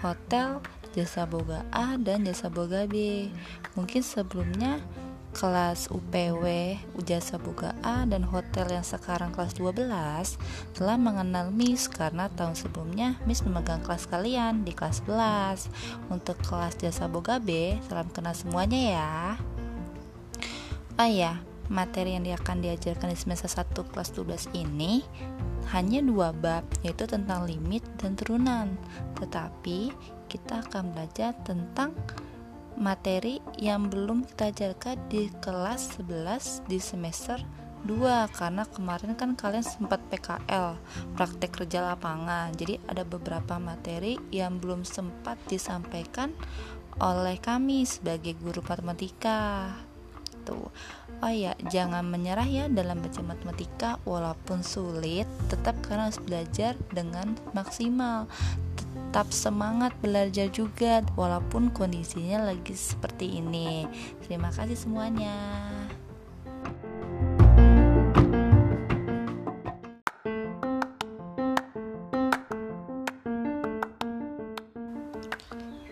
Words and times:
hotel, 0.00 0.64
jasa 0.96 1.28
boga 1.28 1.68
A 1.68 2.00
dan 2.00 2.24
jasa 2.24 2.48
boga 2.48 2.88
B. 2.88 3.28
Mungkin 3.76 4.00
sebelumnya 4.00 4.80
kelas 5.36 5.92
UPW, 5.92 6.44
Ujasa 6.96 7.36
Boga 7.36 7.76
A 7.84 8.08
dan 8.08 8.24
hotel 8.24 8.72
yang 8.72 8.80
sekarang 8.80 9.36
kelas 9.36 9.52
12 9.60 9.84
telah 10.72 10.96
mengenal 10.96 11.52
Miss 11.52 11.92
karena 11.92 12.32
tahun 12.32 12.56
sebelumnya 12.56 13.20
Miss 13.28 13.44
memegang 13.44 13.84
kelas 13.84 14.08
kalian 14.08 14.64
di 14.64 14.72
kelas 14.72 15.04
11. 15.04 15.68
Untuk 16.08 16.40
kelas 16.40 16.80
Jasa 16.80 17.04
Boga 17.12 17.36
B, 17.36 17.76
salam 17.84 18.08
kenal 18.08 18.32
semuanya 18.32 18.80
ya. 18.80 19.14
Oh 20.96 21.04
ya, 21.04 21.44
materi 21.68 22.16
yang 22.16 22.24
akan 22.24 22.64
diajarkan 22.64 23.12
di 23.12 23.18
semester 23.20 23.52
1 23.52 23.92
kelas 23.92 24.16
12 24.16 24.56
ini 24.56 25.04
hanya 25.76 26.00
dua 26.00 26.32
bab, 26.32 26.64
yaitu 26.80 27.04
tentang 27.04 27.44
limit 27.44 27.84
dan 28.00 28.16
turunan. 28.16 28.72
Tetapi 29.20 29.92
kita 30.32 30.64
akan 30.64 30.96
belajar 30.96 31.36
tentang 31.44 31.92
materi 32.76 33.40
yang 33.56 33.88
belum 33.88 34.28
kita 34.28 34.52
ajarkan 34.52 34.96
di 35.08 35.32
kelas 35.40 35.96
11 36.00 36.68
di 36.68 36.78
semester 36.78 37.40
2 37.86 38.34
karena 38.34 38.66
kemarin 38.66 39.14
kan 39.14 39.38
kalian 39.38 39.62
sempat 39.62 40.02
PKL 40.10 40.76
praktek 41.14 41.62
kerja 41.62 41.94
lapangan. 41.94 42.50
Jadi 42.52 42.82
ada 42.90 43.06
beberapa 43.06 43.56
materi 43.62 44.18
yang 44.34 44.58
belum 44.58 44.82
sempat 44.82 45.38
disampaikan 45.46 46.34
oleh 46.98 47.38
kami 47.38 47.86
sebagai 47.86 48.34
guru 48.40 48.60
matematika. 48.66 49.70
Tuh. 50.46 50.70
Oh 51.22 51.32
ya 51.32 51.58
jangan 51.72 52.06
menyerah 52.06 52.46
ya 52.46 52.64
dalam 52.70 53.02
baca 53.02 53.18
matematika 53.24 53.98
walaupun 54.06 54.62
sulit 54.62 55.26
tetap 55.50 55.74
kalian 55.82 56.10
harus 56.10 56.22
belajar 56.22 56.78
dengan 56.92 57.34
maksimal 57.50 58.30
tetap 59.16 59.32
semangat 59.32 59.96
belajar 60.04 60.44
juga 60.52 61.00
walaupun 61.16 61.72
kondisinya 61.72 62.52
lagi 62.52 62.76
seperti 62.76 63.40
ini. 63.40 63.88
Terima 64.20 64.52
kasih 64.52 64.76
semuanya. 64.76 65.32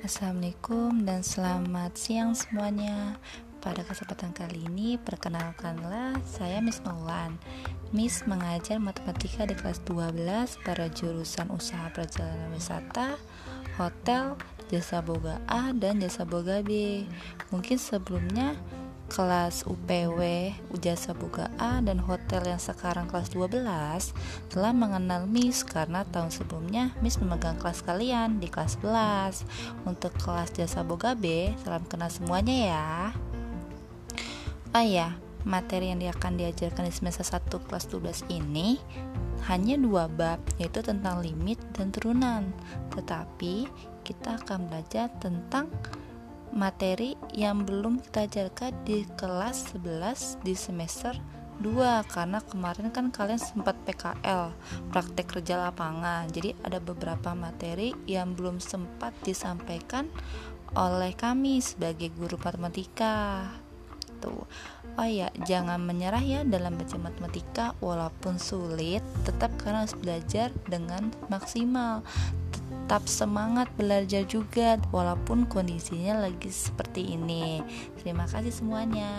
Assalamualaikum 0.04 1.08
dan 1.08 1.24
selamat 1.24 1.96
siang 1.96 2.36
semuanya. 2.36 3.16
Pada 3.64 3.80
kesempatan 3.80 4.36
kali 4.36 4.68
ini, 4.68 5.00
perkenalkanlah 5.00 6.20
saya 6.28 6.60
Miss 6.60 6.84
Maulan. 6.84 7.40
Miss 7.96 8.28
mengajar 8.28 8.76
matematika 8.76 9.48
di 9.48 9.56
kelas 9.56 9.80
12 9.88 10.60
pada 10.60 10.92
jurusan 10.92 11.48
usaha 11.48 11.88
perjalanan 11.88 12.52
wisata, 12.52 13.16
hotel, 13.80 14.36
jasa 14.68 15.00
boga 15.00 15.40
A 15.48 15.72
dan 15.72 15.96
jasa 15.96 16.28
boga 16.28 16.60
B. 16.60 17.08
Mungkin 17.56 17.80
sebelumnya 17.80 18.52
kelas 19.08 19.64
UPW, 19.64 20.52
Ujasa 20.72 21.12
Boga 21.16 21.52
A 21.60 21.80
dan 21.84 22.00
hotel 22.00 22.44
yang 22.44 22.60
sekarang 22.60 23.08
kelas 23.08 23.32
12 23.32 23.64
telah 24.52 24.72
mengenal 24.72 25.28
Miss 25.28 25.64
karena 25.64 26.04
tahun 26.08 26.32
sebelumnya 26.32 26.92
Miss 27.00 27.20
memegang 27.20 27.56
kelas 27.56 27.80
kalian 27.84 28.44
di 28.44 28.48
kelas 28.52 28.80
11. 28.80 29.88
Untuk 29.88 30.12
kelas 30.20 30.52
Jasa 30.52 30.84
Boga 30.84 31.16
B, 31.16 31.52
salam 31.64 31.84
kenal 31.88 32.12
semuanya 32.12 32.56
ya. 32.56 32.90
Oh 34.74 34.82
ya, 34.82 35.14
materi 35.46 35.94
yang 35.94 36.02
akan 36.02 36.34
diajarkan 36.34 36.90
di 36.90 36.94
semester 36.98 37.22
1 37.22 37.46
kelas 37.46 37.86
12 37.94 38.26
ini? 38.26 38.74
Hanya 39.46 39.78
dua 39.78 40.10
bab, 40.10 40.42
yaitu 40.58 40.82
tentang 40.82 41.22
limit 41.22 41.62
dan 41.78 41.94
turunan. 41.94 42.50
Tetapi 42.90 43.70
kita 44.02 44.42
akan 44.42 44.66
belajar 44.66 45.14
tentang 45.22 45.70
materi 46.50 47.14
yang 47.30 47.62
belum 47.62 48.02
kita 48.02 48.26
ajarkan 48.26 48.74
di 48.82 49.06
kelas 49.14 49.78
11 49.78 50.42
di 50.42 50.58
semester 50.58 51.14
2 51.62 52.02
karena 52.10 52.42
kemarin 52.42 52.90
kan 52.90 53.14
kalian 53.14 53.38
sempat 53.38 53.78
PKL 53.86 54.50
praktek 54.90 55.38
kerja 55.38 55.70
lapangan. 55.70 56.26
Jadi 56.34 56.50
ada 56.66 56.82
beberapa 56.82 57.30
materi 57.30 57.94
yang 58.10 58.34
belum 58.34 58.58
sempat 58.58 59.14
disampaikan 59.22 60.10
oleh 60.74 61.14
kami 61.14 61.62
sebagai 61.62 62.10
guru 62.18 62.34
matematika 62.42 63.46
gitu. 64.24 64.48
Oh 64.94 65.08
ya, 65.08 65.28
jangan 65.42 65.82
menyerah 65.82 66.22
ya 66.22 66.40
dalam 66.46 66.78
baca 66.78 66.96
matematika 66.96 67.74
walaupun 67.82 68.38
sulit, 68.38 69.02
tetap 69.26 69.50
kalian 69.58 69.84
harus 69.84 69.96
belajar 69.98 70.48
dengan 70.70 71.10
maksimal. 71.26 72.06
Tetap 72.54 73.08
semangat 73.10 73.66
belajar 73.74 74.22
juga 74.28 74.78
walaupun 74.94 75.50
kondisinya 75.50 76.22
lagi 76.22 76.52
seperti 76.52 77.16
ini. 77.18 77.64
Terima 77.98 78.28
kasih 78.30 78.54
semuanya. 78.54 79.10